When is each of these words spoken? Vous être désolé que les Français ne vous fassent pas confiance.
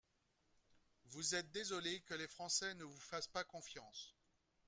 Vous 1.09 1.35
être 1.35 1.51
désolé 1.51 1.99
que 2.01 2.15
les 2.15 2.27
Français 2.27 2.73
ne 2.73 2.83
vous 2.85 2.99
fassent 2.99 3.27
pas 3.27 3.43
confiance. 3.43 4.15